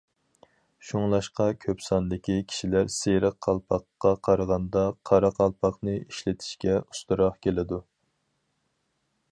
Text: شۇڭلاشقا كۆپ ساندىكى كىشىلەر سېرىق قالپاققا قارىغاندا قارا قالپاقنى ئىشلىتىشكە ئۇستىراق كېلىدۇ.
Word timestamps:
شۇڭلاشقا 0.91 1.45
كۆپ 1.65 1.83
ساندىكى 1.87 2.37
كىشىلەر 2.53 2.89
سېرىق 2.95 3.37
قالپاققا 3.47 4.15
قارىغاندا 4.29 4.87
قارا 5.11 5.33
قالپاقنى 5.41 5.95
ئىشلىتىشكە 6.01 6.81
ئۇستىراق 6.83 7.41
كېلىدۇ. 7.47 7.83